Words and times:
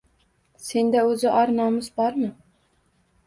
Senda 0.67 1.03
oʻzi 1.09 1.29
or-nomus 1.41 1.89
bormi 2.01 2.31